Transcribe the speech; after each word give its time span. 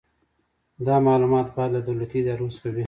دا 0.85 0.95
معلومات 1.07 1.47
باید 1.55 1.71
له 1.75 1.81
دولتي 1.87 2.17
ادارو 2.19 2.47
څخه 2.55 2.67
وي. 2.73 2.79